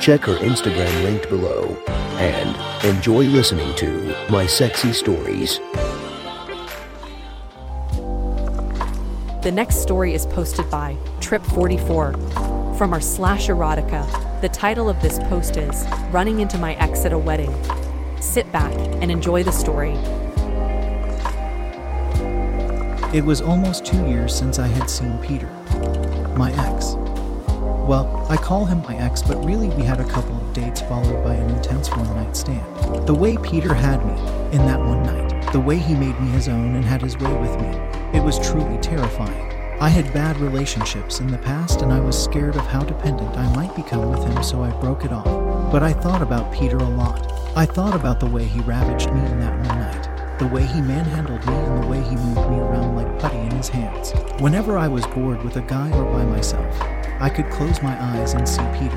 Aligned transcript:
Check 0.00 0.22
her 0.22 0.36
Instagram 0.36 1.02
linked 1.02 1.28
below 1.28 1.76
and 2.16 2.86
enjoy 2.86 3.24
listening 3.24 3.74
to 3.76 4.16
My 4.30 4.46
Sexy 4.46 4.94
Stories. 4.94 5.58
The 9.42 9.52
next 9.52 9.82
story 9.82 10.14
is 10.14 10.24
posted 10.24 10.70
by 10.70 10.96
Trip44 11.20 12.78
from 12.78 12.94
our 12.94 13.00
slash 13.02 13.48
erotica. 13.48 14.40
The 14.40 14.48
title 14.48 14.88
of 14.88 14.98
this 15.02 15.18
post 15.28 15.58
is 15.58 15.84
Running 16.10 16.40
into 16.40 16.56
My 16.56 16.76
Ex 16.76 17.04
at 17.04 17.12
a 17.12 17.18
Wedding. 17.18 17.54
Sit 18.22 18.50
back 18.52 18.72
and 19.02 19.10
enjoy 19.10 19.42
the 19.42 19.52
story. 19.52 19.92
It 23.14 23.22
was 23.22 23.42
almost 23.42 23.84
two 23.84 24.02
years 24.08 24.34
since 24.34 24.58
I 24.58 24.66
had 24.66 24.88
seen 24.88 25.18
Peter, 25.18 25.50
my 26.38 26.52
ex. 26.52 26.96
Well, 27.90 28.24
I 28.30 28.36
call 28.36 28.66
him 28.66 28.82
my 28.82 28.96
ex, 28.98 29.20
but 29.20 29.44
really 29.44 29.68
we 29.70 29.82
had 29.82 29.98
a 29.98 30.04
couple 30.04 30.36
of 30.36 30.52
dates 30.52 30.80
followed 30.80 31.24
by 31.24 31.34
an 31.34 31.50
intense 31.50 31.90
one 31.90 32.06
night 32.14 32.36
stand. 32.36 33.04
The 33.04 33.12
way 33.12 33.36
Peter 33.38 33.74
had 33.74 34.06
me 34.06 34.12
in 34.56 34.64
that 34.68 34.78
one 34.78 35.02
night, 35.02 35.50
the 35.50 35.58
way 35.58 35.76
he 35.76 35.94
made 35.94 36.16
me 36.20 36.28
his 36.28 36.46
own 36.46 36.76
and 36.76 36.84
had 36.84 37.02
his 37.02 37.18
way 37.18 37.32
with 37.38 37.60
me, 37.60 37.66
it 38.16 38.22
was 38.22 38.38
truly 38.48 38.78
terrifying. 38.78 39.52
I 39.80 39.88
had 39.88 40.14
bad 40.14 40.36
relationships 40.36 41.18
in 41.18 41.26
the 41.26 41.38
past 41.38 41.82
and 41.82 41.92
I 41.92 41.98
was 41.98 42.16
scared 42.16 42.54
of 42.54 42.64
how 42.64 42.84
dependent 42.84 43.36
I 43.36 43.52
might 43.56 43.74
become 43.74 44.08
with 44.08 44.22
him, 44.22 44.40
so 44.44 44.62
I 44.62 44.70
broke 44.80 45.04
it 45.04 45.12
off. 45.12 45.72
But 45.72 45.82
I 45.82 45.92
thought 45.92 46.22
about 46.22 46.54
Peter 46.54 46.76
a 46.76 46.88
lot. 46.90 47.26
I 47.56 47.66
thought 47.66 47.96
about 47.96 48.20
the 48.20 48.26
way 48.26 48.44
he 48.44 48.60
ravaged 48.60 49.12
me 49.12 49.18
in 49.18 49.40
that 49.40 49.66
one 49.66 49.80
night, 49.80 50.38
the 50.38 50.46
way 50.46 50.64
he 50.64 50.80
manhandled 50.80 51.44
me, 51.44 51.54
and 51.54 51.82
the 51.82 51.88
way 51.88 52.00
he 52.02 52.14
moved 52.14 52.50
me 52.50 52.60
around 52.60 52.94
like 52.94 53.18
putty 53.18 53.38
in 53.38 53.50
his 53.50 53.68
hands. 53.68 54.12
Whenever 54.40 54.78
I 54.78 54.86
was 54.86 55.04
bored 55.08 55.42
with 55.42 55.56
a 55.56 55.62
guy 55.62 55.90
or 55.90 56.04
by 56.04 56.24
myself, 56.24 56.99
I 57.20 57.28
could 57.28 57.50
close 57.50 57.82
my 57.82 57.94
eyes 58.02 58.32
and 58.32 58.48
see 58.48 58.62
Peter. 58.72 58.96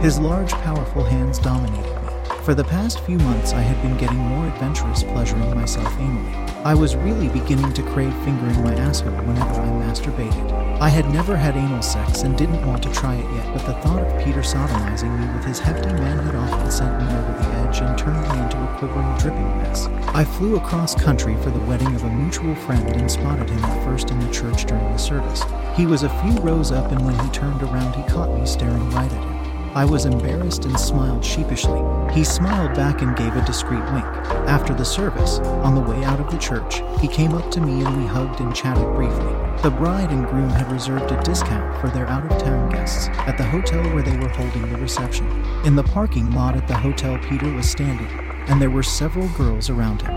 His 0.00 0.18
large, 0.18 0.52
powerful 0.52 1.04
hands 1.04 1.38
dominated 1.38 2.02
me. 2.02 2.05
For 2.46 2.54
the 2.54 2.62
past 2.62 3.00
few 3.00 3.18
months, 3.18 3.52
I 3.52 3.60
had 3.60 3.82
been 3.82 3.98
getting 3.98 4.18
more 4.18 4.46
adventurous, 4.46 5.02
pleasuring 5.02 5.52
myself 5.52 5.92
anally. 5.94 6.64
I 6.64 6.76
was 6.76 6.94
really 6.94 7.28
beginning 7.28 7.72
to 7.72 7.82
crave 7.82 8.14
fingering 8.22 8.62
my 8.62 8.72
asshole 8.72 9.10
whenever 9.10 9.60
I 9.60 9.66
masturbated. 9.82 10.78
I 10.80 10.88
had 10.88 11.10
never 11.10 11.36
had 11.36 11.56
anal 11.56 11.82
sex 11.82 12.22
and 12.22 12.38
didn't 12.38 12.64
want 12.64 12.84
to 12.84 12.92
try 12.92 13.16
it 13.16 13.34
yet, 13.34 13.52
but 13.52 13.66
the 13.66 13.74
thought 13.82 14.00
of 14.00 14.24
Peter 14.24 14.42
sodomizing 14.42 15.18
me 15.18 15.26
with 15.34 15.44
his 15.44 15.58
hefty 15.58 15.88
manhood 15.88 16.36
often 16.36 16.70
sent 16.70 16.96
me 17.00 17.18
over 17.18 17.32
the 17.32 17.48
edge 17.66 17.80
and 17.80 17.98
turned 17.98 18.22
me 18.22 18.38
into 18.38 18.62
a 18.62 18.78
quivering, 18.78 19.18
dripping 19.18 19.58
mess. 19.58 19.86
I 20.14 20.22
flew 20.22 20.54
across 20.54 20.94
country 20.94 21.34
for 21.42 21.50
the 21.50 21.66
wedding 21.66 21.96
of 21.96 22.04
a 22.04 22.10
mutual 22.10 22.54
friend 22.54 22.88
and 22.94 23.10
spotted 23.10 23.50
him 23.50 23.64
at 23.64 23.84
first 23.84 24.12
in 24.12 24.20
the 24.20 24.32
church 24.32 24.66
during 24.66 24.84
the 24.92 24.98
service. 24.98 25.42
He 25.74 25.84
was 25.84 26.04
a 26.04 26.22
few 26.22 26.40
rows 26.42 26.70
up, 26.70 26.92
and 26.92 27.04
when 27.04 27.18
he 27.18 27.28
turned 27.32 27.64
around, 27.64 27.96
he 27.96 28.08
caught 28.08 28.30
me 28.38 28.46
staring 28.46 28.88
right 28.90 29.12
at 29.12 29.24
him. 29.24 29.35
I 29.76 29.84
was 29.84 30.06
embarrassed 30.06 30.64
and 30.64 30.80
smiled 30.80 31.22
sheepishly. 31.22 31.82
He 32.10 32.24
smiled 32.24 32.74
back 32.74 33.02
and 33.02 33.14
gave 33.14 33.36
a 33.36 33.44
discreet 33.44 33.84
wink. 33.92 34.06
After 34.48 34.72
the 34.72 34.86
service, 34.86 35.38
on 35.38 35.74
the 35.74 35.82
way 35.82 36.02
out 36.02 36.18
of 36.18 36.30
the 36.30 36.38
church, 36.38 36.80
he 36.98 37.06
came 37.06 37.34
up 37.34 37.50
to 37.50 37.60
me 37.60 37.84
and 37.84 38.00
we 38.00 38.06
hugged 38.06 38.40
and 38.40 38.54
chatted 38.54 38.94
briefly. 38.94 39.34
The 39.62 39.76
bride 39.76 40.12
and 40.12 40.26
groom 40.28 40.48
had 40.48 40.72
reserved 40.72 41.12
a 41.12 41.22
discount 41.22 41.78
for 41.78 41.90
their 41.90 42.06
out 42.06 42.24
of 42.24 42.38
town 42.42 42.70
guests 42.70 43.08
at 43.26 43.36
the 43.36 43.44
hotel 43.44 43.82
where 43.92 44.02
they 44.02 44.16
were 44.16 44.30
holding 44.30 44.66
the 44.72 44.78
reception. 44.78 45.26
In 45.66 45.76
the 45.76 45.82
parking 45.82 46.30
lot 46.30 46.56
at 46.56 46.66
the 46.66 46.78
hotel, 46.78 47.18
Peter 47.28 47.52
was 47.52 47.68
standing, 47.68 48.08
and 48.48 48.62
there 48.62 48.70
were 48.70 48.82
several 48.82 49.28
girls 49.36 49.68
around 49.68 50.00
him, 50.00 50.14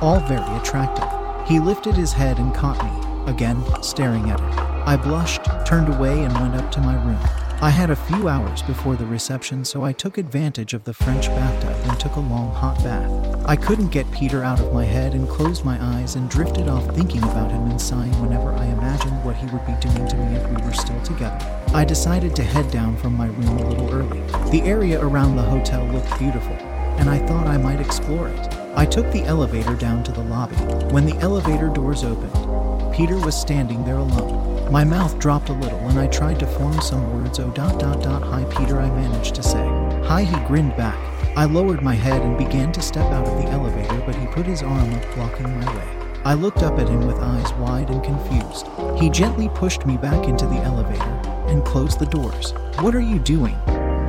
all 0.00 0.20
very 0.20 0.56
attractive. 0.58 1.08
He 1.48 1.58
lifted 1.58 1.96
his 1.96 2.12
head 2.12 2.38
and 2.38 2.54
caught 2.54 2.80
me, 2.84 3.32
again 3.32 3.64
staring 3.82 4.30
at 4.30 4.38
him. 4.38 4.52
I 4.86 4.96
blushed, 4.96 5.42
turned 5.66 5.92
away, 5.92 6.22
and 6.22 6.32
went 6.34 6.54
up 6.54 6.70
to 6.70 6.80
my 6.80 6.94
room. 7.04 7.18
I 7.62 7.68
had 7.68 7.90
a 7.90 7.96
few 7.96 8.26
hours 8.26 8.62
before 8.62 8.96
the 8.96 9.04
reception, 9.04 9.66
so 9.66 9.84
I 9.84 9.92
took 9.92 10.16
advantage 10.16 10.72
of 10.72 10.84
the 10.84 10.94
French 10.94 11.26
bathtub 11.26 11.76
and 11.90 12.00
took 12.00 12.16
a 12.16 12.20
long 12.20 12.54
hot 12.54 12.82
bath. 12.82 13.44
I 13.44 13.54
couldn't 13.54 13.88
get 13.88 14.10
Peter 14.12 14.42
out 14.42 14.60
of 14.60 14.72
my 14.72 14.86
head 14.86 15.12
and 15.12 15.28
closed 15.28 15.62
my 15.62 15.76
eyes 15.78 16.14
and 16.14 16.30
drifted 16.30 16.68
off 16.68 16.86
thinking 16.94 17.22
about 17.22 17.50
him 17.50 17.68
and 17.68 17.78
sighing 17.78 18.18
whenever 18.22 18.54
I 18.54 18.64
imagined 18.64 19.22
what 19.22 19.36
he 19.36 19.44
would 19.48 19.66
be 19.66 19.74
doing 19.78 20.08
to 20.08 20.16
me 20.16 20.36
if 20.36 20.48
we 20.48 20.62
were 20.62 20.72
still 20.72 21.02
together. 21.02 21.38
I 21.74 21.84
decided 21.84 22.34
to 22.36 22.42
head 22.42 22.70
down 22.70 22.96
from 22.96 23.14
my 23.14 23.26
room 23.26 23.58
a 23.58 23.68
little 23.68 23.92
early. 23.92 24.20
The 24.50 24.62
area 24.62 24.98
around 24.98 25.36
the 25.36 25.42
hotel 25.42 25.84
looked 25.84 26.18
beautiful, 26.18 26.54
and 26.96 27.10
I 27.10 27.18
thought 27.26 27.46
I 27.46 27.58
might 27.58 27.80
explore 27.80 28.28
it. 28.28 28.54
I 28.74 28.86
took 28.86 29.12
the 29.12 29.24
elevator 29.24 29.76
down 29.76 30.02
to 30.04 30.12
the 30.12 30.24
lobby. 30.24 30.56
When 30.94 31.04
the 31.04 31.18
elevator 31.18 31.68
doors 31.68 32.04
opened, 32.04 32.94
Peter 32.94 33.18
was 33.18 33.38
standing 33.38 33.84
there 33.84 33.98
alone. 33.98 34.49
My 34.70 34.84
mouth 34.84 35.18
dropped 35.18 35.48
a 35.48 35.52
little 35.52 35.80
and 35.88 35.98
I 35.98 36.06
tried 36.06 36.38
to 36.38 36.46
form 36.46 36.80
some 36.80 37.12
words. 37.12 37.40
Oh, 37.40 37.50
dot, 37.50 37.80
dot, 37.80 38.04
dot, 38.04 38.22
hi, 38.22 38.44
Peter, 38.56 38.78
I 38.78 38.88
managed 38.88 39.34
to 39.34 39.42
say. 39.42 39.66
Hi, 40.04 40.22
he 40.22 40.46
grinned 40.46 40.76
back. 40.76 40.96
I 41.36 41.44
lowered 41.46 41.82
my 41.82 41.96
head 41.96 42.22
and 42.22 42.38
began 42.38 42.70
to 42.72 42.80
step 42.80 43.10
out 43.10 43.26
of 43.26 43.42
the 43.42 43.50
elevator, 43.50 44.00
but 44.06 44.14
he 44.14 44.28
put 44.28 44.46
his 44.46 44.62
arm 44.62 44.94
up, 44.94 45.14
blocking 45.16 45.52
my 45.58 45.76
way. 45.76 46.20
I 46.24 46.34
looked 46.34 46.62
up 46.62 46.78
at 46.78 46.88
him 46.88 47.04
with 47.04 47.18
eyes 47.18 47.52
wide 47.54 47.90
and 47.90 48.04
confused. 48.04 48.68
He 48.96 49.10
gently 49.10 49.48
pushed 49.48 49.86
me 49.86 49.96
back 49.96 50.28
into 50.28 50.46
the 50.46 50.62
elevator 50.62 51.20
and 51.48 51.64
closed 51.64 51.98
the 51.98 52.06
doors. 52.06 52.52
What 52.78 52.94
are 52.94 53.00
you 53.00 53.18
doing? 53.18 53.56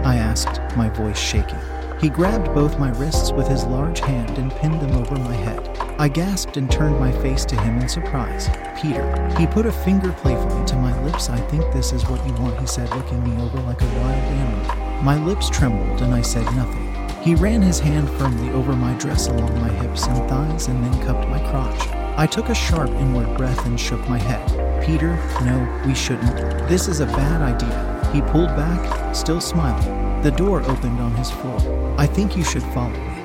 I 0.06 0.18
asked, 0.18 0.62
my 0.78 0.90
voice 0.90 1.20
shaking. 1.20 1.58
He 2.00 2.10
grabbed 2.10 2.54
both 2.54 2.78
my 2.78 2.92
wrists 3.00 3.32
with 3.32 3.48
his 3.48 3.64
large 3.64 4.00
hand 4.00 4.38
and 4.38 4.52
pinned 4.52 4.80
them 4.80 4.92
over 4.92 5.16
my 5.16 5.34
head. 5.34 5.91
I 6.02 6.08
gasped 6.08 6.58
and 6.58 6.72
turned 6.72 7.00
my 7.00 7.12
face 7.12 7.46
to 7.46 7.56
him 7.56 7.78
in 7.78 7.88
surprise. 7.88 8.50
Peter. 8.76 9.06
He 9.38 9.46
put 9.46 9.68
a 9.68 9.72
finger 9.72 10.12
playfully 10.12 10.66
to 10.66 10.76
my 10.76 11.00
lips. 11.04 11.30
I 11.30 11.40
think 11.42 11.72
this 11.72 11.94
is 11.94 12.10
what 12.10 12.26
you 12.26 12.34
want, 12.42 12.60
he 12.60 12.66
said, 12.66 12.90
looking 12.96 13.24
me 13.24 13.40
over 13.40 13.60
like 13.60 13.80
a 13.84 13.86
wild 13.86 14.24
animal. 14.34 15.04
My 15.04 15.24
lips 15.24 15.48
trembled 15.48 16.02
and 16.02 16.12
I 16.12 16.24
said 16.24 16.46
nothing. 16.56 16.88
He 17.22 17.36
ran 17.36 17.62
his 17.62 17.80
hand 17.80 18.10
firmly 18.18 18.50
over 18.50 18.74
my 18.76 18.96
dress 18.96 19.28
along 19.28 19.62
my 19.62 19.70
hips 19.70 20.08
and 20.08 20.28
thighs 20.28 20.70
and 20.70 20.84
then 20.84 21.06
cupped 21.06 21.30
my 21.30 21.38
crotch. 21.52 21.88
I 22.18 22.26
took 22.26 22.50
a 22.50 22.56
sharp 22.56 22.90
inward 22.90 23.38
breath 23.38 23.64
and 23.68 23.80
shook 23.80 24.02
my 24.10 24.18
head. 24.18 24.84
Peter, 24.84 25.16
no, 25.46 25.84
we 25.86 25.94
shouldn't. 25.94 26.36
This 26.68 26.88
is 26.88 27.02
a 27.02 27.06
bad 27.06 27.44
idea. 27.44 28.12
He 28.12 28.24
pulled 28.24 28.56
back, 28.56 29.16
still 29.16 29.40
smiling. 29.40 30.24
The 30.24 30.32
door 30.32 30.64
opened 30.64 31.00
on 31.00 31.14
his 31.14 31.30
floor. 31.30 31.60
I 32.00 32.08
think 32.08 32.36
you 32.36 32.44
should 32.44 32.64
follow 32.74 32.90
me, 32.90 33.21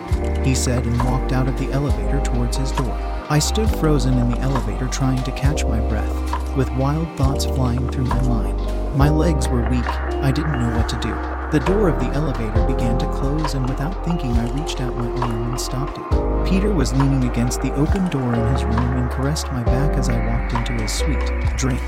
he 0.47 0.55
said 0.55 0.87
and 0.87 1.03
walked 1.03 1.33
out 1.33 1.49
of 1.49 1.59
the 1.59 1.73
elevator 1.73 2.21
towards 2.21 2.57
his 2.57 2.71
door. 2.71 2.97
I 3.29 3.41
stood 3.41 3.69
frozen 3.69 4.17
in 4.17 4.31
the 4.31 4.39
elevator 4.39 4.87
trying 4.87 5.21
to 5.25 5.33
catch 5.33 5.65
my 5.65 5.81
breath, 5.89 6.57
with 6.57 6.71
wild 6.77 7.09
thoughts 7.17 7.45
flying 7.45 7.91
through 7.91 8.05
my 8.05 8.23
mind. 8.23 8.57
My 8.97 9.09
legs 9.09 9.49
were 9.49 9.69
weak. 9.69 9.85
I 10.23 10.31
didn't 10.31 10.61
know 10.61 10.77
what 10.77 10.89
to 10.91 11.01
do. 11.01 11.11
The 11.51 11.65
door 11.67 11.89
of 11.89 11.99
the 11.99 12.13
elevator 12.15 12.65
began 12.65 12.97
to 12.99 13.11
close, 13.11 13.55
and 13.55 13.69
without 13.69 14.05
thinking, 14.05 14.31
I 14.35 14.49
reached 14.57 14.81
out 14.81 14.97
my 14.97 15.09
arm 15.21 15.51
and 15.51 15.61
stopped 15.61 15.99
it. 15.99 16.49
Peter 16.49 16.73
was 16.73 16.93
leaning 16.93 17.29
against 17.29 17.61
the 17.61 17.75
open 17.75 18.09
door 18.09 18.33
in 18.33 18.53
his 18.53 18.63
room 18.63 18.97
and 18.99 19.11
caressed 19.11 19.51
my 19.51 19.65
back 19.65 19.97
as 19.97 20.09
I 20.09 20.27
walked 20.29 20.53
into 20.53 20.81
his 20.81 20.93
suite. 20.93 21.29
Drink, 21.57 21.83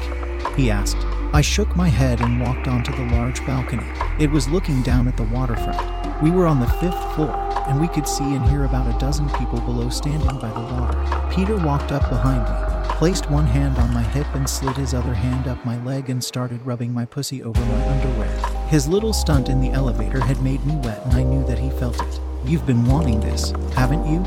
he 0.56 0.69
asked. 0.69 0.96
I 1.32 1.42
shook 1.42 1.76
my 1.76 1.88
head 1.88 2.20
and 2.20 2.40
walked 2.40 2.66
onto 2.66 2.90
the 2.90 3.14
large 3.14 3.46
balcony. 3.46 3.86
It 4.19 4.32
was 4.32 4.48
looking 4.48 4.82
down 4.82 5.06
at 5.06 5.16
the 5.16 5.22
waterfront. 5.25 6.22
We 6.22 6.32
were 6.32 6.46
on 6.46 6.58
the 6.58 6.66
fifth 6.66 7.14
floor, 7.14 7.47
and 7.68 7.80
we 7.80 7.88
could 7.88 8.08
see 8.08 8.34
and 8.34 8.44
hear 8.48 8.64
about 8.64 8.92
a 8.92 8.98
dozen 8.98 9.28
people 9.31 9.60
below 9.60 9.88
standing 9.90 10.38
by 10.38 10.48
the 10.48 10.60
water. 10.75 11.28
Peter 11.31 11.56
walked 11.56 11.93
up 11.93 12.08
behind 12.08 12.43
me, 12.43 12.88
placed 12.96 13.31
one 13.31 13.46
hand 13.46 13.78
on 13.78 13.93
my 13.93 14.02
hip, 14.02 14.26
and 14.34 14.48
slid 14.48 14.76
his 14.76 14.94
other 14.94 15.14
hand 15.14 15.46
up 15.46 15.64
my 15.64 15.82
leg 15.84 16.10
and 16.10 16.22
started 16.22 16.64
rubbing 16.64 16.93
my 16.93 17.04
pussy 17.04 17.43
over 17.43 17.60
my 17.60 17.88
underwear. 17.88 18.66
His 18.69 18.88
little 18.88 19.12
stunt 19.12 19.48
in 19.48 19.60
the 19.60 19.70
elevator 19.70 20.20
had 20.20 20.43
made 20.43 20.64
me 20.64 20.76
wet, 20.76 21.04
and 21.04 21.14
I 21.14 21.22
knew 21.22 21.44
that 21.46 21.58
he 21.58 21.70
felt 21.70 22.02
it. 22.02 22.20
You've 22.44 22.66
been 22.66 22.87
wanting 22.87 23.20
this, 23.20 23.52
haven't 23.75 24.06
you? 24.06 24.25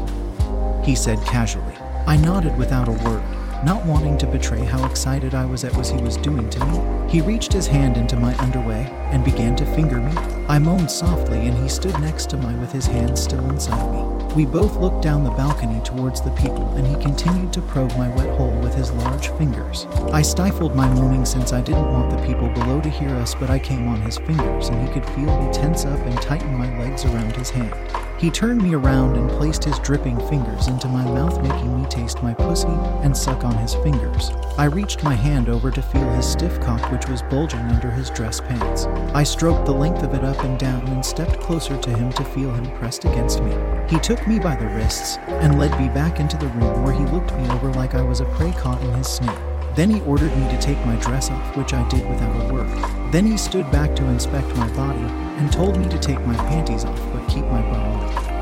He 0.84 0.96
said 0.96 1.20
casually. 1.26 1.76
I 2.08 2.18
nodded 2.18 2.58
without 2.58 2.88
a 2.88 3.04
word 3.04 3.24
not 3.64 3.86
wanting 3.86 4.18
to 4.18 4.26
betray 4.26 4.64
how 4.64 4.84
excited 4.86 5.36
I 5.36 5.46
was 5.46 5.64
at 5.64 5.76
what 5.76 5.88
he 5.88 6.02
was 6.02 6.18
doing 6.18 6.50
to 6.50 6.66
me. 6.66 7.10
He 7.12 7.22
reached 7.22 7.54
his 7.54 7.68
hand 7.68 7.96
into 7.96 8.16
my 8.16 8.34
underway 8.38 8.88
and 9.12 9.24
began 9.24 9.56
to 9.58 9.66
finger 9.76 10.00
me. 10.00 10.12
I 10.48 10.58
moaned 10.58 10.90
softly, 10.90 11.48
and 11.48 11.58
he 11.58 11.70
stood 11.70 12.00
next 12.00 12.30
to 12.32 12.38
me 12.38 12.56
with 12.56 12.72
his 12.72 12.88
hand 12.88 13.18
still 13.18 13.48
inside 13.50 13.92
me. 13.92 14.34
We 14.34 14.46
both 14.46 14.78
looked 14.78 15.04
down 15.04 15.24
the 15.24 15.30
balcony 15.32 15.80
towards 15.82 16.22
the 16.22 16.32
people, 16.32 16.74
and 16.76 16.88
he 16.88 17.04
continued 17.04 17.54
to 17.54 17.62
probe 17.62 17.96
my 17.98 18.10
wet 18.16 18.36
hole 18.38 18.58
with 18.62 18.74
his 18.74 18.92
large 18.92 19.28
fingers. 19.38 19.86
I 20.12 20.22
stifled 20.22 20.76
my 20.76 20.88
moaning 20.88 21.26
since 21.26 21.54
I 21.54 21.62
didn't 21.62 21.92
want 21.92 22.10
the 22.10 22.26
people 22.26 22.50
below 22.50 22.82
to 22.82 22.90
hear 22.90 23.10
us, 23.10 23.36
but 23.36 23.50
I 23.50 23.60
came 23.60 23.88
on 23.88 24.02
his 24.02 24.18
fingers, 24.18 24.70
and 24.70 24.88
he 24.88 24.94
could 24.94 25.06
feel 25.10 25.40
me 25.42 25.54
tense 25.54 25.86
up 25.86 26.00
and 26.00 26.22
tighten 26.22 26.58
my 26.58 26.80
legs 26.80 27.06
around 27.06 27.36
his 27.36 27.50
hand. 27.50 27.76
He 28.22 28.30
turned 28.30 28.62
me 28.62 28.76
around 28.76 29.18
and 29.18 29.32
placed 29.32 29.64
his 29.64 29.80
dripping 29.80 30.20
fingers 30.30 30.68
into 30.68 30.88
my 30.88 31.04
mouth, 31.04 31.42
making 31.42 31.82
me 31.82 31.90
taste 31.90 32.22
my 32.22 32.36
pussy 32.36 32.68
and 33.02 33.18
suck 33.18 33.44
on 33.44 33.58
his 33.58 33.74
fingers. 33.74 34.30
I 34.60 34.66
reached 34.66 35.04
my 35.04 35.16
hand 35.16 35.50
over 35.50 35.72
to 35.72 35.82
feel 35.82 36.08
his 36.14 36.28
stiff 36.28 36.62
cock, 36.62 36.92
which 36.92 37.08
was 37.08 37.24
bulging 37.24 37.62
under 37.62 37.90
his 37.90 38.12
dress 38.12 38.40
pants. 38.40 38.86
I 39.16 39.24
stroked 39.24 39.66
the 39.66 39.72
length 39.72 40.04
of 40.04 40.14
it 40.14 40.24
up 40.24 40.38
and 40.44 40.60
down 40.60 40.88
and 40.90 41.04
stepped 41.04 41.40
closer 41.40 41.76
to 41.76 41.90
him 41.90 42.14
to 42.14 42.24
feel 42.24 42.54
him 42.54 42.70
pressed 42.78 43.06
against 43.06 43.42
me. 43.42 43.56
He 43.90 43.98
took 43.98 44.28
me 44.28 44.38
by 44.38 44.56
the 44.56 44.68
wrists 44.68 45.18
and 45.26 45.58
led 45.58 45.72
me 45.80 45.88
back 45.88 46.20
into 46.20 46.38
the 46.38 46.50
room 46.50 46.84
where 46.84 46.94
he 46.94 47.06
looked 47.06 47.34
me 47.34 47.50
over 47.50 47.74
like 47.74 47.96
I 47.96 48.04
was 48.04 48.20
a 48.20 48.26
prey 48.26 48.52
caught 48.52 48.84
in 48.84 48.94
his 48.94 49.08
snare. 49.08 49.74
Then 49.76 49.90
he 49.90 50.02
ordered 50.02 50.38
me 50.38 50.48
to 50.50 50.62
take 50.62 50.78
my 50.86 50.96
dress 50.98 51.32
off, 51.32 51.58
which 51.58 51.74
I 51.74 51.88
did 51.90 52.08
without 52.08 52.52
a 52.52 52.54
word. 52.54 53.12
Then 53.12 53.26
he 53.26 53.36
stood 53.36 53.72
back 53.72 53.96
to 53.96 54.06
inspect 54.06 54.56
my 54.58 54.72
body 54.76 55.12
and 55.40 55.52
told 55.52 55.80
me 55.80 55.90
to 55.90 55.98
take 55.98 56.24
my 56.28 56.36
panties 56.36 56.86
off 56.86 57.00
keep 57.34 57.46
my. 57.46 57.62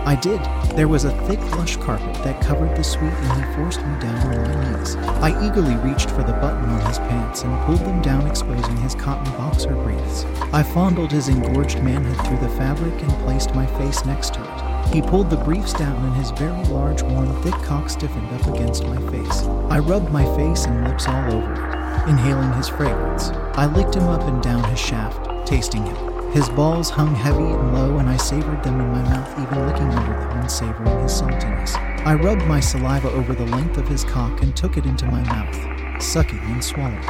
I 0.09 0.15
did. 0.15 0.39
There 0.75 0.87
was 0.87 1.03
a 1.03 1.11
thick, 1.27 1.39
lush 1.55 1.77
carpet 1.77 2.15
that 2.23 2.41
covered 2.41 2.75
the 2.75 2.83
suite, 2.83 3.13
and 3.13 3.45
he 3.45 3.53
forced 3.53 3.79
me 3.79 3.99
down 3.99 4.15
on 4.15 4.43
my 4.43 4.79
knees. 4.79 4.95
I 4.95 5.45
eagerly 5.45 5.75
reached 5.87 6.09
for 6.09 6.23
the 6.23 6.33
button 6.33 6.67
on 6.67 6.81
his 6.87 6.97
pants 6.97 7.43
and 7.43 7.65
pulled 7.65 7.81
them 7.81 8.01
down, 8.01 8.25
exposing 8.25 8.75
his 8.77 8.95
cotton 8.95 9.31
boxer 9.33 9.75
briefs. 9.75 10.25
I 10.51 10.63
fondled 10.63 11.11
his 11.11 11.27
engorged 11.27 11.83
manhood 11.83 12.25
through 12.25 12.39
the 12.39 12.55
fabric 12.55 12.99
and 13.03 13.11
placed 13.23 13.53
my 13.53 13.67
face 13.77 14.03
next 14.03 14.33
to 14.33 14.41
it. 14.41 14.93
He 14.95 15.03
pulled 15.03 15.29
the 15.29 15.37
briefs 15.37 15.73
down 15.73 16.03
and 16.03 16.15
his 16.15 16.31
very 16.31 16.63
large, 16.69 17.03
warm, 17.03 17.39
thick 17.43 17.53
cock 17.61 17.87
stiffened 17.87 18.31
up 18.31 18.47
against 18.47 18.85
my 18.85 18.97
face. 19.11 19.43
I 19.69 19.77
rubbed 19.77 20.11
my 20.11 20.25
face 20.35 20.65
and 20.65 20.87
lips 20.87 21.07
all 21.07 21.33
over 21.33 21.53
it, 21.53 22.09
inhaling 22.09 22.53
his 22.53 22.67
fragrance. 22.67 23.29
I 23.53 23.67
licked 23.67 23.93
him 23.93 24.07
up 24.07 24.23
and 24.23 24.41
down 24.41 24.63
his 24.63 24.79
shaft, 24.79 25.45
tasting 25.45 25.85
him. 25.85 26.08
His 26.31 26.47
balls 26.49 26.91
hung 26.91 27.15
heavy 27.15 27.41
and 27.41 27.73
low, 27.73 27.97
and 27.97 28.07
I 28.07 28.15
savored 28.17 28.63
them 28.63 28.79
in 28.79 28.87
my 28.91 29.01
mouth, 29.01 29.31
even 29.39 29.65
licking 29.65 29.89
under 29.89 30.19
them 30.19 30.37
and 30.37 30.51
savoring 30.51 30.99
his 30.99 31.11
saltiness. 31.11 31.75
I 32.05 32.13
rubbed 32.13 32.45
my 32.45 32.59
saliva 32.59 33.09
over 33.09 33.33
the 33.33 33.47
length 33.47 33.77
of 33.77 33.87
his 33.87 34.03
cock 34.03 34.43
and 34.43 34.55
took 34.55 34.77
it 34.77 34.85
into 34.85 35.07
my 35.07 35.23
mouth, 35.23 36.01
sucking 36.01 36.37
and 36.37 36.63
swallowing. 36.63 37.03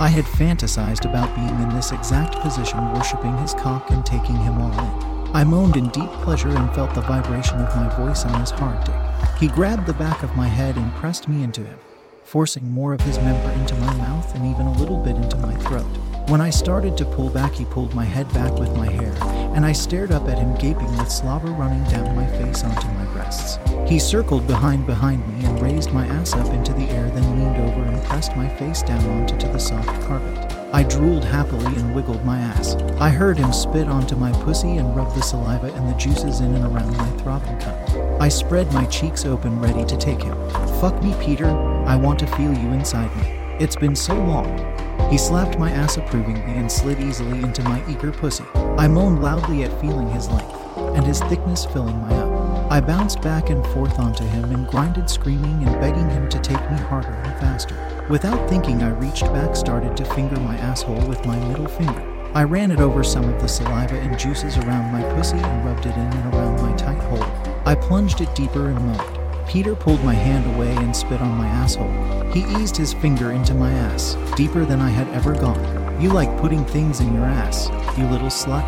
I 0.00 0.08
had 0.08 0.24
fantasized 0.24 1.08
about 1.08 1.34
being 1.36 1.62
in 1.62 1.68
this 1.76 1.92
exact 1.92 2.34
position, 2.40 2.92
worshipping 2.92 3.38
his 3.38 3.54
cock 3.54 3.90
and 3.90 4.04
taking 4.04 4.36
him 4.36 4.60
all 4.60 4.72
in. 4.72 5.36
I 5.36 5.44
moaned 5.44 5.76
in 5.76 5.88
deep 5.90 6.10
pleasure 6.22 6.48
and 6.48 6.74
felt 6.74 6.92
the 6.92 7.02
vibration 7.02 7.60
of 7.60 7.76
my 7.76 7.88
voice 7.96 8.24
on 8.24 8.40
his 8.40 8.50
hard 8.50 8.84
dick. 8.84 8.94
He 9.38 9.46
grabbed 9.46 9.86
the 9.86 9.94
back 9.94 10.24
of 10.24 10.34
my 10.34 10.48
head 10.48 10.76
and 10.76 10.92
pressed 10.94 11.28
me 11.28 11.44
into 11.44 11.62
him, 11.62 11.78
forcing 12.24 12.68
more 12.68 12.92
of 12.94 13.00
his 13.02 13.18
member 13.18 13.50
into 13.60 13.76
my 13.76 13.94
mouth 13.94 14.34
and 14.34 14.44
even 14.44 14.66
a 14.66 14.72
little 14.72 14.98
bit 14.98 15.14
into 15.14 15.36
my 15.36 15.54
throat. 15.54 15.86
When 16.28 16.40
I 16.40 16.50
started 16.50 16.96
to 16.96 17.04
pull 17.04 17.30
back, 17.30 17.52
he 17.54 17.64
pulled 17.66 17.94
my 17.94 18.04
head 18.04 18.32
back 18.34 18.52
with 18.58 18.76
my 18.76 18.90
hair, 18.90 19.14
and 19.54 19.64
I 19.64 19.70
stared 19.70 20.10
up 20.10 20.26
at 20.26 20.38
him, 20.38 20.56
gaping 20.56 20.96
with 20.96 21.08
slobber 21.08 21.52
running 21.52 21.84
down 21.84 22.16
my 22.16 22.26
face 22.26 22.64
onto 22.64 22.88
my 22.88 23.04
breasts. 23.12 23.60
He 23.88 24.00
circled 24.00 24.44
behind 24.48 24.86
behind 24.86 25.20
me 25.28 25.44
and 25.44 25.62
raised 25.62 25.92
my 25.92 26.04
ass 26.04 26.34
up 26.34 26.48
into 26.48 26.72
the 26.72 26.90
air, 26.90 27.08
then 27.10 27.38
leaned 27.38 27.56
over 27.58 27.84
and 27.84 28.02
pressed 28.06 28.34
my 28.34 28.48
face 28.56 28.82
down 28.82 29.04
onto 29.06 29.36
the 29.36 29.58
soft 29.60 29.86
carpet. 30.08 30.52
I 30.72 30.82
drooled 30.82 31.24
happily 31.24 31.64
and 31.64 31.94
wiggled 31.94 32.24
my 32.24 32.38
ass. 32.38 32.74
I 32.98 33.08
heard 33.08 33.38
him 33.38 33.52
spit 33.52 33.86
onto 33.86 34.16
my 34.16 34.32
pussy 34.42 34.78
and 34.78 34.96
rub 34.96 35.14
the 35.14 35.22
saliva 35.22 35.72
and 35.74 35.88
the 35.88 35.96
juices 35.96 36.40
in 36.40 36.52
and 36.56 36.64
around 36.64 36.96
my 36.96 37.10
throbbing 37.18 37.56
cunt. 37.58 38.20
I 38.20 38.28
spread 38.30 38.72
my 38.72 38.86
cheeks 38.86 39.24
open, 39.24 39.60
ready 39.60 39.84
to 39.84 39.96
take 39.96 40.22
him. 40.22 40.36
Fuck 40.80 41.00
me, 41.04 41.14
Peter. 41.24 41.46
I 41.86 41.94
want 41.94 42.18
to 42.18 42.26
feel 42.26 42.52
you 42.52 42.70
inside 42.72 43.14
me. 43.16 43.28
It's 43.60 43.76
been 43.76 43.94
so 43.94 44.14
long. 44.14 44.75
He 45.10 45.18
slapped 45.18 45.56
my 45.56 45.70
ass 45.70 45.96
approvingly 45.96 46.54
and 46.54 46.70
slid 46.70 46.98
easily 46.98 47.40
into 47.40 47.62
my 47.62 47.80
eager 47.88 48.10
pussy. 48.10 48.44
I 48.76 48.88
moaned 48.88 49.22
loudly 49.22 49.62
at 49.62 49.80
feeling 49.80 50.10
his 50.10 50.28
length 50.28 50.52
and 50.76 51.06
his 51.06 51.20
thickness 51.20 51.64
filling 51.64 52.00
my 52.00 52.12
up. 52.14 52.72
I 52.72 52.80
bounced 52.80 53.22
back 53.22 53.48
and 53.48 53.64
forth 53.68 54.00
onto 54.00 54.24
him 54.24 54.50
and 54.52 54.66
grinded, 54.66 55.08
screaming 55.08 55.62
and 55.62 55.80
begging 55.80 56.10
him 56.10 56.28
to 56.28 56.40
take 56.40 56.60
me 56.72 56.76
harder 56.78 57.12
and 57.12 57.40
faster. 57.40 57.76
Without 58.10 58.48
thinking, 58.48 58.82
I 58.82 58.90
reached 58.90 59.26
back, 59.26 59.54
started 59.54 59.96
to 59.96 60.04
finger 60.04 60.40
my 60.40 60.56
asshole 60.56 61.06
with 61.06 61.24
my 61.24 61.38
middle 61.48 61.68
finger. 61.68 62.02
I 62.34 62.42
ran 62.42 62.72
it 62.72 62.80
over 62.80 63.04
some 63.04 63.28
of 63.28 63.40
the 63.40 63.48
saliva 63.48 63.98
and 64.00 64.18
juices 64.18 64.58
around 64.58 64.92
my 64.92 65.02
pussy 65.14 65.38
and 65.38 65.64
rubbed 65.64 65.86
it 65.86 65.94
in 65.94 66.00
and 66.00 66.34
around 66.34 66.60
my 66.60 66.76
tight 66.76 67.02
hole. 67.04 67.22
I 67.64 67.76
plunged 67.76 68.20
it 68.20 68.34
deeper 68.34 68.66
and 68.66 68.84
moaned. 68.84 69.15
Peter 69.48 69.76
pulled 69.76 70.02
my 70.02 70.14
hand 70.14 70.44
away 70.54 70.74
and 70.76 70.94
spit 70.94 71.20
on 71.20 71.30
my 71.38 71.46
asshole. 71.46 71.90
He 72.32 72.40
eased 72.60 72.76
his 72.76 72.92
finger 72.92 73.30
into 73.30 73.54
my 73.54 73.70
ass, 73.70 74.16
deeper 74.34 74.64
than 74.64 74.80
I 74.80 74.88
had 74.88 75.08
ever 75.14 75.34
gone. 75.34 76.00
You 76.00 76.10
like 76.10 76.36
putting 76.40 76.64
things 76.64 77.00
in 77.00 77.14
your 77.14 77.24
ass, 77.24 77.68
you 77.96 78.06
little 78.06 78.28
slut? 78.28 78.66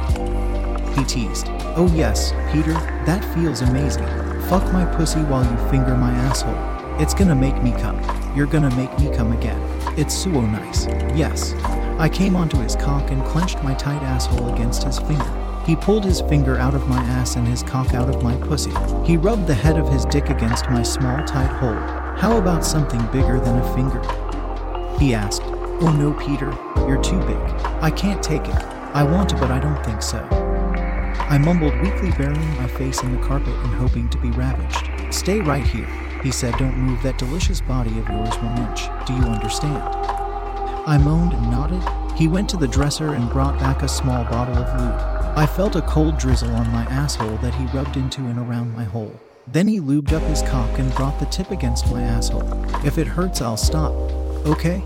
He 0.97 1.05
teased. 1.05 1.49
Oh, 1.77 1.91
yes, 1.95 2.33
Peter, 2.53 2.73
that 3.07 3.25
feels 3.35 3.61
amazing. 3.61 4.07
Fuck 4.43 4.73
my 4.73 4.85
pussy 4.97 5.21
while 5.21 5.45
you 5.45 5.71
finger 5.71 5.97
my 5.97 6.13
asshole. 6.13 6.57
It's 7.01 7.15
gonna 7.15 7.35
make 7.35 7.61
me 7.63 7.73
come. 7.73 8.01
You're 8.37 8.47
gonna 8.47 8.75
make 8.77 8.97
me 8.99 9.15
come 9.15 9.33
again. 9.33 9.61
It's 9.99 10.17
so 10.17 10.31
nice. 10.31 10.87
Yes. 11.17 11.55
I 11.99 12.09
came 12.09 12.37
onto 12.37 12.57
his 12.59 12.77
cock 12.77 13.11
and 13.11 13.25
clenched 13.25 13.63
my 13.65 13.75
tight 13.75 14.03
asshole 14.03 14.55
against 14.55 14.85
his 14.85 15.01
finger. 15.01 15.48
He 15.69 15.77
pulled 15.77 16.07
his 16.07 16.23
finger 16.23 16.57
out 16.57 16.75
of 16.75 16.89
my 16.89 16.99
ass 16.99 17.37
and 17.37 17.47
his 17.47 17.63
cock 17.63 17.93
out 17.93 18.09
of 18.09 18.23
my 18.23 18.35
pussy. 18.37 18.73
He 19.05 19.19
rubbed 19.19 19.47
the 19.47 19.55
head 19.55 19.77
of 19.77 19.87
his 19.87 20.07
dick 20.07 20.31
against 20.31 20.71
my 20.71 20.83
small, 20.83 21.23
tight 21.27 21.55
hole. 21.59 21.75
How 22.17 22.39
about 22.39 22.65
something 22.65 23.05
bigger 23.13 23.39
than 23.39 23.59
a 23.59 23.75
finger? 23.75 24.01
He 24.99 25.13
asked. 25.13 25.43
Oh 25.45 25.95
no, 25.95 26.15
Peter, 26.15 26.57
you're 26.89 27.03
too 27.03 27.21
big. 27.27 27.37
I 27.83 27.91
can't 27.91 28.23
take 28.23 28.49
it. 28.49 28.55
I 28.95 29.03
want 29.03 29.29
to, 29.29 29.37
but 29.37 29.51
I 29.51 29.61
don't 29.61 29.85
think 29.85 30.01
so. 30.01 30.21
I 31.29 31.37
mumbled 31.37 31.79
weakly, 31.83 32.13
burying 32.13 32.57
my 32.57 32.67
face 32.67 33.03
in 33.03 33.15
the 33.15 33.27
carpet 33.27 33.53
and 33.53 33.75
hoping 33.75 34.09
to 34.09 34.19
be 34.19 34.31
ravaged. 34.31 35.13
Stay 35.13 35.41
right 35.41 35.67
here. 35.67 35.87
He 36.23 36.33
said, 36.33 36.57
Don't 36.57 36.79
move, 36.79 37.03
that 37.03 37.19
delicious 37.19 37.61
body 37.61 37.91
of 37.99 38.09
yours 38.09 38.35
will 38.41 38.57
inch. 38.57 38.87
Do 39.07 39.13
you 39.13 39.25
understand? 39.25 39.83
I 39.83 40.97
moaned 40.97 41.35
and 41.35 41.51
nodded. 41.51 42.17
He 42.17 42.27
went 42.27 42.49
to 42.49 42.57
the 42.57 42.67
dresser 42.67 43.13
and 43.13 43.29
brought 43.29 43.61
back 43.61 43.83
a 43.83 43.89
small 43.89 44.25
bottle 44.25 44.57
of 44.57 44.81
lube. 44.81 45.18
I 45.39 45.47
felt 45.47 45.77
a 45.77 45.83
cold 45.83 46.19
drizzle 46.19 46.51
on 46.51 46.73
my 46.73 46.83
asshole 46.87 47.37
that 47.37 47.55
he 47.55 47.65
rubbed 47.67 47.97
into 47.97 48.23
and 48.23 48.41
around 48.41 48.75
my 48.75 48.83
hole. 48.83 49.15
Then 49.47 49.69
he 49.69 49.79
lubed 49.79 50.13
up 50.13 50.25
his 50.25 50.43
cock 50.43 50.81
and 50.81 50.93
brought 50.97 51.21
the 51.21 51.27
tip 51.27 51.53
against 51.53 51.89
my 51.93 52.03
asshole. 52.03 52.43
If 52.85 52.99
it 52.99 53.07
hurts, 53.07 53.41
I'll 53.41 53.57
stop. 53.57 53.93
Okay? 54.45 54.83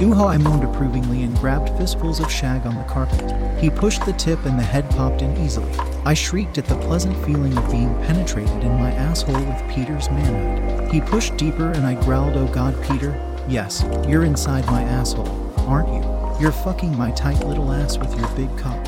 Uho 0.00 0.26
I 0.28 0.38
moaned 0.38 0.64
approvingly 0.64 1.22
and 1.22 1.38
grabbed 1.38 1.68
fistfuls 1.78 2.18
of 2.18 2.32
shag 2.32 2.66
on 2.66 2.74
the 2.74 2.82
carpet. 2.92 3.60
He 3.62 3.70
pushed 3.70 4.04
the 4.04 4.12
tip 4.14 4.44
and 4.44 4.58
the 4.58 4.64
head 4.64 4.90
popped 4.90 5.22
in 5.22 5.36
easily. 5.36 5.70
I 6.04 6.14
shrieked 6.14 6.58
at 6.58 6.66
the 6.66 6.78
pleasant 6.78 7.16
feeling 7.24 7.56
of 7.56 7.70
being 7.70 7.94
penetrated 8.06 8.64
in 8.64 8.72
my 8.80 8.90
asshole 8.90 9.34
with 9.34 9.72
Peter's 9.72 10.10
manhood. 10.10 10.92
He 10.92 11.00
pushed 11.00 11.36
deeper 11.36 11.70
and 11.70 11.86
I 11.86 11.94
growled, 12.02 12.36
Oh 12.36 12.48
God, 12.48 12.74
Peter, 12.82 13.14
yes, 13.48 13.84
you're 14.08 14.24
inside 14.24 14.66
my 14.66 14.82
asshole, 14.82 15.54
aren't 15.68 15.94
you? 15.94 16.40
You're 16.40 16.50
fucking 16.50 16.98
my 16.98 17.12
tight 17.12 17.38
little 17.46 17.70
ass 17.70 17.98
with 17.98 18.18
your 18.18 18.28
big 18.30 18.58
cock. 18.58 18.84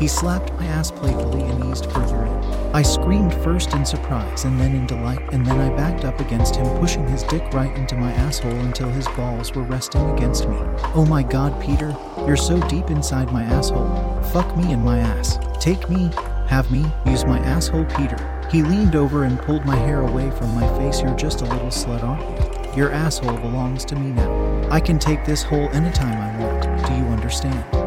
He 0.00 0.08
slapped 0.08 0.52
my 0.54 0.64
ass 0.64 0.90
playfully 0.90 1.42
and 1.42 1.62
eased 1.66 1.92
further 1.92 2.24
in. 2.24 2.32
I 2.74 2.80
screamed 2.80 3.34
first 3.34 3.74
in 3.74 3.84
surprise 3.84 4.44
and 4.44 4.58
then 4.58 4.74
in 4.74 4.86
delight, 4.86 5.20
and 5.32 5.44
then 5.44 5.60
I 5.60 5.76
backed 5.76 6.06
up 6.06 6.20
against 6.20 6.56
him, 6.56 6.66
pushing 6.78 7.06
his 7.06 7.22
dick 7.24 7.42
right 7.52 7.76
into 7.76 7.96
my 7.96 8.10
asshole 8.12 8.50
until 8.60 8.88
his 8.88 9.06
balls 9.08 9.54
were 9.54 9.64
resting 9.64 10.08
against 10.10 10.48
me. 10.48 10.56
Oh 10.94 11.04
my 11.04 11.22
god, 11.22 11.60
Peter, 11.60 11.94
you're 12.26 12.36
so 12.36 12.58
deep 12.68 12.88
inside 12.90 13.30
my 13.30 13.42
asshole. 13.42 14.22
Fuck 14.32 14.56
me 14.56 14.72
in 14.72 14.82
my 14.82 15.00
ass. 15.00 15.38
Take 15.60 15.90
me, 15.90 16.10
have 16.46 16.70
me, 16.70 16.86
use 17.04 17.26
my 17.26 17.38
asshole, 17.40 17.84
Peter. 17.84 18.16
He 18.50 18.62
leaned 18.62 18.96
over 18.96 19.24
and 19.24 19.38
pulled 19.38 19.66
my 19.66 19.76
hair 19.76 20.00
away 20.00 20.30
from 20.30 20.54
my 20.54 20.66
face. 20.78 21.02
You're 21.02 21.14
just 21.14 21.42
a 21.42 21.44
little 21.44 21.68
slut, 21.68 22.02
aren't 22.02 22.22
you? 22.22 22.74
Your 22.74 22.90
asshole 22.90 23.36
belongs 23.38 23.84
to 23.84 23.96
me 23.96 24.12
now. 24.12 24.68
I 24.70 24.80
can 24.80 24.98
take 24.98 25.26
this 25.26 25.42
hole 25.42 25.68
anytime 25.70 26.16
I 26.16 26.42
want. 26.42 26.86
Do 26.86 26.94
you 26.94 27.04
understand? 27.04 27.79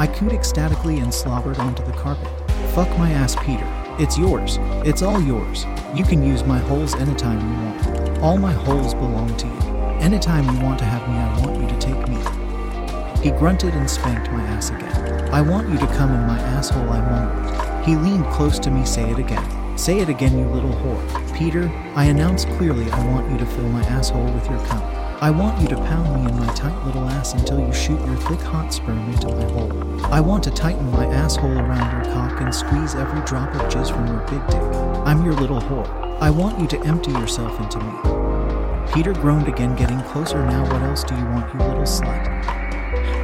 I 0.00 0.06
cooed 0.06 0.32
ecstatically 0.32 1.00
and 1.00 1.12
slobbered 1.12 1.58
onto 1.58 1.84
the 1.84 1.92
carpet. 1.92 2.26
Fuck 2.74 2.88
my 2.96 3.10
ass, 3.10 3.36
Peter. 3.44 3.66
It's 3.98 4.16
yours. 4.16 4.56
It's 4.82 5.02
all 5.02 5.20
yours. 5.20 5.66
You 5.94 6.04
can 6.04 6.22
use 6.22 6.42
my 6.42 6.56
holes 6.56 6.94
anytime 6.94 7.38
you 7.38 7.60
want. 7.62 8.18
All 8.20 8.38
my 8.38 8.50
holes 8.50 8.94
belong 8.94 9.36
to 9.36 9.46
you. 9.46 9.60
Anytime 10.00 10.56
you 10.56 10.64
want 10.64 10.78
to 10.78 10.86
have 10.86 11.06
me, 11.06 11.16
I 11.18 11.40
want 11.40 11.60
you 11.60 11.68
to 11.68 11.78
take 11.78 12.08
me. 12.08 12.16
He 13.22 13.30
grunted 13.38 13.74
and 13.74 13.90
spanked 13.90 14.32
my 14.32 14.42
ass 14.44 14.70
again. 14.70 15.28
I 15.34 15.42
want 15.42 15.68
you 15.68 15.76
to 15.76 15.86
come 15.88 16.14
in 16.14 16.26
my 16.26 16.38
asshole, 16.38 16.88
I 16.88 17.00
mumbled. 17.10 17.84
He 17.84 17.94
leaned 17.96 18.24
close 18.32 18.58
to 18.60 18.70
me, 18.70 18.86
say 18.86 19.10
it 19.10 19.18
again. 19.18 19.76
Say 19.76 19.98
it 19.98 20.08
again, 20.08 20.38
you 20.38 20.46
little 20.46 20.72
whore. 20.72 21.36
Peter, 21.36 21.70
I 21.94 22.04
announced 22.06 22.48
clearly 22.52 22.90
I 22.90 23.06
want 23.08 23.30
you 23.30 23.36
to 23.36 23.44
fill 23.44 23.68
my 23.68 23.82
asshole 23.82 24.32
with 24.32 24.48
your 24.48 24.64
cum. 24.64 24.99
I 25.22 25.28
want 25.28 25.60
you 25.60 25.68
to 25.68 25.76
pound 25.76 26.24
me 26.24 26.30
in 26.30 26.38
my 26.38 26.46
tight 26.54 26.82
little 26.86 27.04
ass 27.04 27.34
until 27.34 27.60
you 27.60 27.70
shoot 27.74 28.00
your 28.06 28.16
thick 28.16 28.40
hot 28.40 28.72
sperm 28.72 28.98
into 29.10 29.28
my 29.28 29.44
hole. 29.52 30.06
I 30.06 30.18
want 30.18 30.42
to 30.44 30.50
tighten 30.50 30.90
my 30.90 31.04
asshole 31.04 31.58
around 31.58 32.06
your 32.06 32.14
cock 32.14 32.40
and 32.40 32.54
squeeze 32.54 32.94
every 32.94 33.20
drop 33.26 33.54
of 33.54 33.70
jizz 33.70 33.92
from 33.92 34.06
your 34.06 34.20
big 34.20 34.40
dick. 34.46 34.62
I'm 35.04 35.22
your 35.22 35.34
little 35.34 35.60
whore. 35.60 35.86
I 36.22 36.30
want 36.30 36.58
you 36.58 36.66
to 36.68 36.86
empty 36.86 37.10
yourself 37.10 37.60
into 37.60 37.80
me. 37.80 38.92
Peter 38.94 39.12
groaned 39.12 39.46
again, 39.46 39.76
getting 39.76 40.00
closer 40.04 40.38
now. 40.46 40.62
What 40.62 40.80
else 40.80 41.04
do 41.04 41.14
you 41.14 41.24
want, 41.26 41.52
you 41.52 41.60
little 41.60 41.82
slut? 41.82 42.26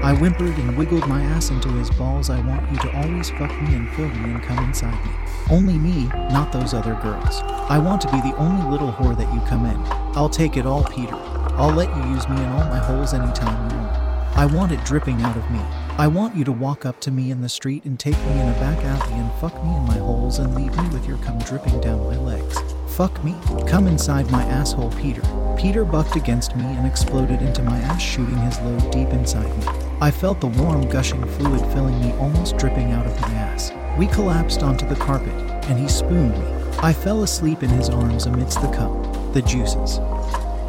I 0.04 0.14
whimpered 0.14 0.58
and 0.58 0.76
wiggled 0.76 1.08
my 1.08 1.22
ass 1.22 1.48
into 1.48 1.70
his 1.70 1.88
balls. 1.88 2.28
I 2.28 2.40
want 2.42 2.70
you 2.70 2.76
to 2.76 2.96
always 2.98 3.30
fuck 3.30 3.50
me 3.62 3.74
and 3.74 3.88
fill 3.94 4.08
me 4.08 4.34
and 4.34 4.42
come 4.42 4.62
inside 4.64 5.02
me. 5.02 5.12
Only 5.50 5.78
me, 5.78 6.08
not 6.30 6.52
those 6.52 6.74
other 6.74 6.98
girls. 7.02 7.40
I 7.70 7.78
want 7.78 8.02
to 8.02 8.12
be 8.12 8.20
the 8.20 8.36
only 8.36 8.70
little 8.70 8.92
whore 8.92 9.16
that 9.16 9.32
you 9.32 9.40
come 9.48 9.64
in. 9.64 9.80
I'll 10.14 10.28
take 10.28 10.58
it 10.58 10.66
all, 10.66 10.84
Peter. 10.84 11.18
I'll 11.58 11.74
let 11.74 11.88
you 11.96 12.12
use 12.12 12.28
me 12.28 12.36
in 12.36 12.48
all 12.50 12.68
my 12.68 12.78
holes 12.78 13.14
anytime 13.14 13.70
you 13.70 13.76
want. 13.78 13.96
I 14.36 14.44
want 14.44 14.72
it 14.72 14.84
dripping 14.84 15.22
out 15.22 15.38
of 15.38 15.50
me. 15.50 15.60
I 15.96 16.06
want 16.06 16.36
you 16.36 16.44
to 16.44 16.52
walk 16.52 16.84
up 16.84 17.00
to 17.00 17.10
me 17.10 17.30
in 17.30 17.40
the 17.40 17.48
street 17.48 17.86
and 17.86 17.98
take 17.98 18.18
me 18.18 18.32
in 18.32 18.48
a 18.48 18.60
back 18.60 18.84
alley 18.84 19.14
and 19.14 19.32
fuck 19.40 19.54
me 19.64 19.74
in 19.74 19.84
my 19.84 19.96
holes 19.96 20.38
and 20.38 20.54
leave 20.54 20.76
me 20.76 20.88
with 20.90 21.08
your 21.08 21.16
cum 21.18 21.38
dripping 21.38 21.80
down 21.80 22.00
my 22.00 22.18
legs. 22.18 22.58
Fuck 22.94 23.24
me. 23.24 23.34
Come 23.66 23.86
inside 23.86 24.30
my 24.30 24.42
asshole, 24.44 24.92
Peter. 24.92 25.22
Peter 25.56 25.86
bucked 25.86 26.16
against 26.16 26.54
me 26.54 26.64
and 26.64 26.86
exploded 26.86 27.40
into 27.40 27.62
my 27.62 27.78
ass, 27.78 28.02
shooting 28.02 28.36
his 28.36 28.60
load 28.60 28.92
deep 28.92 29.08
inside 29.08 29.48
me. 29.56 29.66
I 30.02 30.10
felt 30.10 30.42
the 30.42 30.48
warm, 30.48 30.86
gushing 30.90 31.24
fluid 31.24 31.62
filling 31.72 31.98
me, 32.00 32.12
almost 32.18 32.58
dripping 32.58 32.92
out 32.92 33.06
of 33.06 33.18
my 33.22 33.28
ass. 33.28 33.72
We 33.96 34.08
collapsed 34.08 34.62
onto 34.62 34.86
the 34.86 34.96
carpet, 34.96 35.32
and 35.70 35.78
he 35.78 35.88
spooned 35.88 36.38
me. 36.38 36.46
I 36.80 36.92
fell 36.92 37.22
asleep 37.22 37.62
in 37.62 37.70
his 37.70 37.88
arms 37.88 38.26
amidst 38.26 38.60
the 38.60 38.68
cum, 38.68 39.32
the 39.32 39.40
juices, 39.40 39.98